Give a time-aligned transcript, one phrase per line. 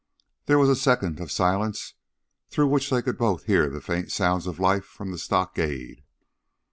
[0.47, 1.93] There was a second of silence
[2.49, 6.01] through which they could both hear the faint sounds of life from the stockade.